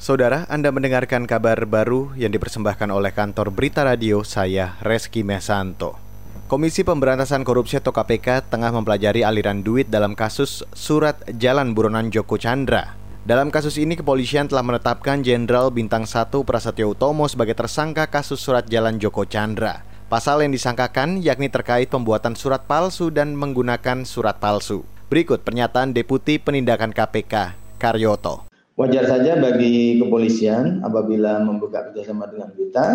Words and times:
Saudara, 0.00 0.48
Anda 0.48 0.72
mendengarkan 0.72 1.28
kabar 1.28 1.60
baru 1.68 2.16
yang 2.16 2.32
dipersembahkan 2.32 2.88
oleh 2.88 3.12
kantor 3.12 3.52
Berita 3.52 3.84
Radio 3.84 4.24
saya, 4.24 4.80
Reski 4.80 5.20
Mesanto. 5.20 6.00
Komisi 6.48 6.88
Pemberantasan 6.88 7.44
Korupsi 7.44 7.76
atau 7.76 7.92
KPK 7.92 8.48
tengah 8.48 8.72
mempelajari 8.72 9.28
aliran 9.28 9.60
duit 9.60 9.92
dalam 9.92 10.16
kasus 10.16 10.64
surat 10.72 11.20
jalan 11.36 11.76
buronan 11.76 12.08
Joko 12.08 12.40
Chandra. 12.40 12.96
Dalam 13.28 13.52
kasus 13.52 13.76
ini, 13.76 13.92
kepolisian 13.92 14.48
telah 14.48 14.64
menetapkan 14.64 15.20
Jenderal 15.20 15.68
Bintang 15.68 16.08
1 16.08 16.32
Prasetyo 16.32 16.96
Utomo 16.96 17.28
sebagai 17.28 17.52
tersangka 17.52 18.08
kasus 18.08 18.40
surat 18.40 18.64
jalan 18.72 18.96
Joko 18.96 19.28
Chandra. 19.28 19.84
Pasal 20.08 20.40
yang 20.40 20.56
disangkakan 20.56 21.20
yakni 21.20 21.52
terkait 21.52 21.92
pembuatan 21.92 22.32
surat 22.40 22.64
palsu 22.64 23.12
dan 23.12 23.36
menggunakan 23.36 24.08
surat 24.08 24.40
palsu. 24.40 24.80
Berikut 25.12 25.44
pernyataan 25.44 25.92
Deputi 25.92 26.40
Penindakan 26.40 26.96
KPK, 26.96 27.52
Karyoto. 27.76 28.49
Wajar 28.80 29.04
saja 29.04 29.36
bagi 29.36 30.00
kepolisian 30.00 30.80
apabila 30.80 31.44
membuka 31.44 31.92
kerjasama 31.92 32.32
dengan 32.32 32.48
kita, 32.56 32.86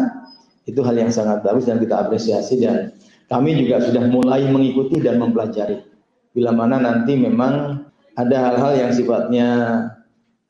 itu 0.66 0.82
hal 0.82 0.98
yang 0.98 1.14
sangat 1.14 1.46
bagus 1.46 1.70
dan 1.70 1.78
kita 1.78 2.10
apresiasi 2.10 2.58
dan 2.58 2.90
kami 3.30 3.54
juga 3.54 3.86
sudah 3.86 4.10
mulai 4.10 4.50
mengikuti 4.50 4.98
dan 4.98 5.22
mempelajari. 5.22 5.86
Bila 6.34 6.58
mana 6.58 6.82
nanti 6.82 7.14
memang 7.14 7.86
ada 8.18 8.50
hal-hal 8.50 8.74
yang 8.82 8.92
sifatnya 8.98 9.48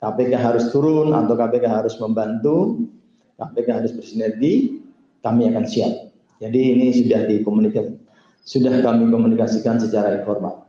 KPK 0.00 0.40
harus 0.40 0.72
turun 0.72 1.12
atau 1.12 1.36
KPK 1.36 1.68
harus 1.68 2.00
membantu, 2.00 2.88
KPK 3.36 3.68
harus 3.84 3.92
bersinergi, 3.92 4.80
kami 5.20 5.52
akan 5.52 5.68
siap. 5.68 6.16
Jadi 6.40 6.60
ini 6.80 6.96
sudah 6.96 7.28
dikomunikasikan, 7.28 8.00
sudah 8.40 8.74
kami 8.80 9.12
komunikasikan 9.12 9.76
secara 9.76 10.16
informal. 10.16 10.65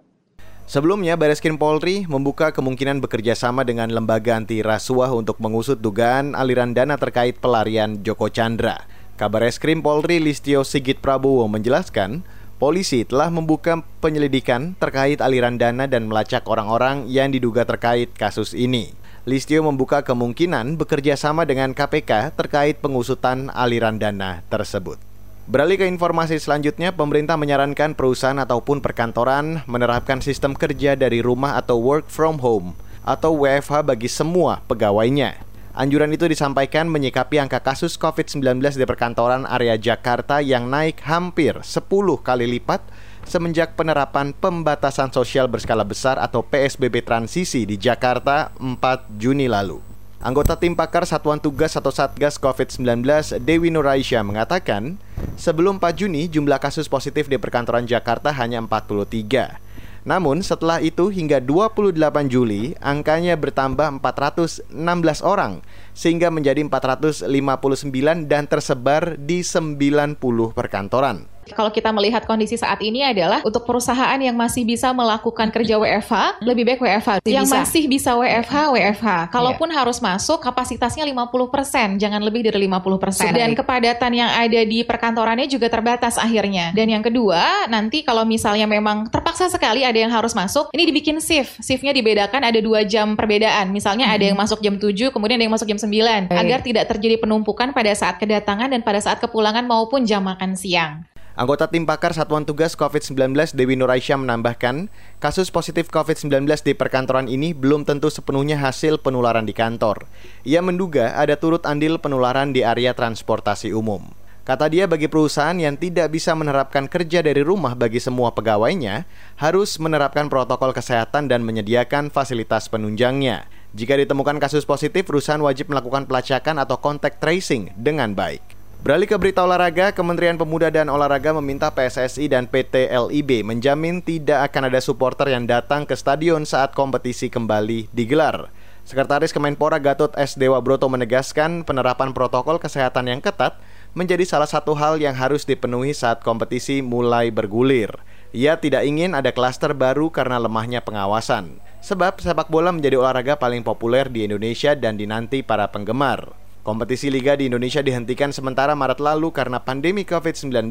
Sebelumnya, 0.67 1.16
Baris 1.16 1.39
Krim 1.39 1.55
Polri 1.55 2.03
membuka 2.12 2.52
kemungkinan 2.52 2.99
bekerja 2.99 3.39
sama 3.39 3.63
dengan 3.63 3.88
lembaga 3.88 4.35
anti 4.35 4.59
rasuah 4.59 5.16
untuk 5.16 5.40
mengusut 5.40 5.80
dugaan 5.80 6.35
aliran 6.35 6.76
dana 6.76 6.99
terkait 6.99 7.40
pelarian 7.40 8.03
Joko 8.03 8.27
Chandra. 8.27 8.84
Kabar 9.16 9.48
Eskrim 9.48 9.79
Polri 9.79 10.20
Listio 10.20 10.68
Sigit 10.68 10.99
Prabowo 10.99 11.48
menjelaskan, 11.48 12.20
polisi 12.59 13.07
telah 13.07 13.32
membuka 13.32 13.79
penyelidikan 14.04 14.76
terkait 14.76 15.24
aliran 15.24 15.55
dana 15.55 15.87
dan 15.87 16.12
melacak 16.12 16.43
orang-orang 16.51 17.07
yang 17.07 17.31
diduga 17.31 17.63
terkait 17.63 18.12
kasus 18.12 18.52
ini. 18.52 18.91
Listio 19.24 19.63
membuka 19.63 20.04
kemungkinan 20.04 20.76
bekerja 20.76 21.15
sama 21.15 21.48
dengan 21.48 21.71
KPK 21.71 22.35
terkait 22.35 22.84
pengusutan 22.84 23.48
aliran 23.55 24.04
dana 24.04 24.43
tersebut. 24.52 25.07
Beralih 25.48 25.79
ke 25.79 25.87
informasi 25.87 26.43
selanjutnya, 26.43 26.91
pemerintah 26.91 27.40
menyarankan 27.40 27.95
perusahaan 27.95 28.35
ataupun 28.35 28.84
perkantoran 28.84 29.63
menerapkan 29.63 30.20
sistem 30.20 30.51
kerja 30.51 30.99
dari 30.99 31.23
rumah 31.23 31.55
atau 31.55 31.79
work 31.79 32.12
from 32.12 32.43
home 32.43 32.76
atau 33.07 33.31
WFH 33.31 33.87
bagi 33.87 34.12
semua 34.12 34.59
pegawainya. 34.68 35.40
Anjuran 35.71 36.12
itu 36.12 36.27
disampaikan 36.27 36.91
menyikapi 36.91 37.40
angka 37.40 37.63
kasus 37.63 37.95
COVID-19 37.95 38.59
di 38.75 38.84
perkantoran 38.84 39.48
area 39.48 39.79
Jakarta 39.79 40.43
yang 40.43 40.68
naik 40.68 40.99
hampir 41.07 41.55
10 41.63 41.79
kali 42.20 42.43
lipat 42.59 42.84
semenjak 43.23 43.79
penerapan 43.79 44.35
pembatasan 44.35 45.15
sosial 45.15 45.48
berskala 45.48 45.87
besar 45.87 46.20
atau 46.20 46.43
PSBB 46.43 47.07
transisi 47.07 47.63
di 47.63 47.79
Jakarta 47.79 48.51
4 48.59 49.15
Juni 49.15 49.48
lalu. 49.48 49.96
Anggota 50.18 50.57
tim 50.57 50.73
pakar 50.73 51.05
Satuan 51.05 51.37
Tugas 51.37 51.77
atau 51.77 51.93
Satgas 51.93 52.41
COVID-19 52.41 53.05
Dewi 53.37 53.70
Nuraisya 53.70 54.26
mengatakan, 54.26 54.98
sebelum 55.37 55.77
4 55.77 55.93
Juni 55.93 56.26
jumlah 56.26 56.57
kasus 56.57 56.90
positif 56.90 57.29
di 57.29 57.37
perkantoran 57.37 57.85
Jakarta 57.85 58.34
hanya 58.34 58.57
43. 58.57 59.62
Namun 60.09 60.41
setelah 60.41 60.82
itu 60.82 61.13
hingga 61.13 61.37
28 61.37 62.01
Juli 62.34 62.74
angkanya 62.82 63.37
bertambah 63.37 64.01
416 64.01 64.74
orang 65.22 65.62
sehingga 65.94 66.34
menjadi 66.34 66.66
459 66.66 68.25
dan 68.25 68.50
tersebar 68.50 69.22
di 69.22 69.46
90 69.46 70.18
perkantoran. 70.57 71.37
Kalau 71.53 71.72
kita 71.72 71.94
melihat 71.94 72.23
kondisi 72.25 72.56
saat 72.59 72.79
ini 72.84 73.03
adalah 73.03 73.44
untuk 73.46 73.63
perusahaan 73.63 74.18
yang 74.19 74.35
masih 74.35 74.63
bisa 74.63 74.91
melakukan 74.91 75.52
kerja 75.52 75.78
WFH, 75.78 76.44
lebih 76.44 76.63
baik 76.68 76.80
WFH. 76.81 77.12
Yang 77.28 77.47
bisa. 77.47 77.56
masih 77.62 77.84
bisa 77.88 78.12
WFH, 78.16 78.56
WFH. 78.74 79.08
Kalaupun 79.31 79.69
yeah. 79.69 79.78
harus 79.84 79.97
masuk, 80.00 80.41
kapasitasnya 80.41 81.03
50%, 81.06 82.02
jangan 82.02 82.22
lebih 82.24 82.47
dari 82.47 82.68
50%. 82.68 83.36
Dan 83.36 83.53
kepadatan 83.53 84.12
yang 84.16 84.30
ada 84.31 84.62
di 84.66 84.81
perkantorannya 84.84 85.47
juga 85.47 85.68
terbatas 85.69 86.18
akhirnya. 86.18 86.72
Dan 86.74 86.90
yang 86.91 87.03
kedua, 87.03 87.69
nanti 87.72 88.02
kalau 88.02 88.24
misalnya 88.24 88.66
memang 88.66 89.07
terpaksa 89.12 89.47
sekali 89.52 89.84
ada 89.84 89.97
yang 89.97 90.12
harus 90.12 90.34
masuk, 90.34 90.72
ini 90.74 90.90
dibikin 90.90 91.18
shift. 91.22 91.59
Shiftnya 91.62 91.91
dibedakan 91.91 92.47
ada 92.47 92.59
dua 92.59 92.84
jam 92.88 93.13
perbedaan. 93.13 93.69
Misalnya 93.69 94.09
hmm. 94.09 94.16
ada 94.16 94.24
yang 94.24 94.38
masuk 94.38 94.59
jam 94.63 94.75
7, 94.80 95.13
kemudian 95.13 95.38
ada 95.38 95.46
yang 95.46 95.56
masuk 95.56 95.68
jam 95.68 95.80
9. 95.80 96.31
Agar 96.31 96.59
tidak 96.63 96.86
terjadi 96.90 97.16
penumpukan 97.19 97.75
pada 97.75 97.91
saat 97.94 98.18
kedatangan 98.18 98.72
dan 98.72 98.81
pada 98.81 99.00
saat 99.03 99.18
kepulangan 99.19 99.66
maupun 99.66 100.07
jam 100.07 100.24
makan 100.24 100.56
siang. 100.56 101.03
Anggota 101.38 101.70
tim 101.70 101.86
pakar 101.86 102.18
Satuan 102.18 102.50
Tugas 102.50 102.74
COVID-19 102.74 103.53
Dewi 103.53 103.78
Nuraisya 103.78 104.18
menambahkan, 104.18 104.90
kasus 105.22 105.53
positif 105.53 105.86
COVID-19 105.94 106.50
di 106.66 106.74
perkantoran 106.74 107.30
ini 107.30 107.53
belum 107.53 107.86
tentu 107.86 108.09
sepenuhnya 108.09 108.58
hasil 108.58 108.98
penularan 109.06 109.46
di 109.46 109.53
kantor. 109.53 110.09
Ia 110.50 110.66
menduga 110.66 111.14
ada 111.14 111.38
turut 111.38 111.62
andil 111.70 112.02
penularan 112.02 112.58
di 112.58 112.66
area 112.66 112.98
transportasi 112.98 113.70
umum. 113.70 114.09
Kata 114.50 114.66
dia 114.66 114.90
bagi 114.90 115.06
perusahaan 115.06 115.53
yang 115.53 115.78
tidak 115.78 116.09
bisa 116.09 116.34
menerapkan 116.34 116.90
kerja 116.90 117.22
dari 117.22 117.46
rumah 117.46 117.78
bagi 117.78 118.02
semua 118.02 118.34
pegawainya, 118.34 119.06
harus 119.38 119.78
menerapkan 119.78 120.34
protokol 120.34 120.74
kesehatan 120.74 121.30
dan 121.30 121.46
menyediakan 121.46 122.09
fasilitas 122.09 122.66
penunjangnya. 122.66 123.46
Jika 123.78 123.94
ditemukan 123.94 124.42
kasus 124.42 124.66
positif, 124.66 125.06
perusahaan 125.06 125.46
wajib 125.46 125.69
melakukan 125.69 126.09
pelacakan 126.09 126.58
atau 126.58 126.81
contact 126.81 127.22
tracing 127.22 127.78
dengan 127.78 128.18
baik. 128.18 128.56
Beralih 128.88 129.03
ke 129.03 129.20
berita 129.20 129.44
olahraga, 129.44 129.92
Kementerian 129.92 130.40
Pemuda 130.40 130.72
dan 130.72 130.88
Olahraga 130.88 131.36
meminta 131.36 131.68
PSSI 131.68 132.31
dan 132.31 132.48
PT 132.48 132.88
LIB 132.88 133.44
menjamin 133.44 134.00
tidak 134.00 134.48
akan 134.48 134.72
ada 134.72 134.80
supporter 134.80 135.28
yang 135.28 135.44
datang 135.44 135.84
ke 135.84 135.92
stadion 135.92 136.48
saat 136.48 136.72
kompetisi 136.72 137.28
kembali 137.28 137.92
digelar. 137.92 138.48
Sekretaris 138.88 139.36
Kemenpora 139.36 139.84
Gatot 139.84 140.16
S. 140.16 140.40
Dewa 140.40 140.64
Broto 140.64 140.88
menegaskan 140.88 141.68
penerapan 141.68 142.16
protokol 142.16 142.64
kesehatan 142.64 143.12
yang 143.12 143.20
ketat 143.20 143.59
menjadi 143.92 144.24
salah 144.24 144.48
satu 144.48 144.72
hal 144.72 145.04
yang 145.04 145.19
harus 145.19 145.44
dipenuhi 145.44 145.92
saat 145.92 146.24
kompetisi 146.24 146.80
mulai 146.80 147.28
bergulir. 147.28 147.92
Ia 148.31 148.56
tidak 148.56 148.88
ingin 148.88 149.19
ada 149.19 149.36
klaster 149.36 149.75
baru 149.75 150.16
karena 150.16 150.40
lemahnya 150.40 150.80
pengawasan. 150.80 151.59
Sebab 151.84 152.24
sepak 152.24 152.48
bola 152.48 152.72
menjadi 152.72 153.04
olahraga 153.04 153.36
paling 153.36 153.68
populer 153.68 154.08
di 154.08 154.24
Indonesia 154.24 154.80
dan 154.80 154.96
dinanti 154.96 155.44
para 155.44 155.68
penggemar. 155.75 156.47
Kompetisi 156.68 157.08
liga 157.08 157.40
di 157.40 157.48
Indonesia 157.48 157.80
dihentikan 157.80 158.36
sementara 158.36 158.76
Maret 158.76 159.00
lalu 159.00 159.32
karena 159.32 159.56
pandemi 159.64 160.04
COVID-19. 160.04 160.68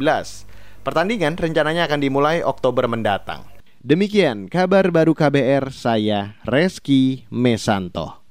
Pertandingan 0.84 1.40
rencananya 1.40 1.88
akan 1.88 2.04
dimulai 2.04 2.44
Oktober 2.44 2.84
mendatang. 2.84 3.48
Demikian 3.80 4.52
kabar 4.52 4.92
baru 4.92 5.16
KBR, 5.16 5.72
saya 5.72 6.36
Reski 6.44 7.24
Mesanto. 7.32 8.25